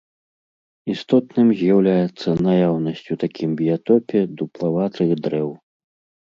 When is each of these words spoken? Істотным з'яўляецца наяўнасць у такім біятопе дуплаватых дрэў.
Істотным 0.93 1.51
з'яўляецца 1.59 2.29
наяўнасць 2.47 3.03
у 3.17 3.19
такім 3.25 3.49
біятопе 3.61 4.19
дуплаватых 4.41 5.15
дрэў. 5.29 5.49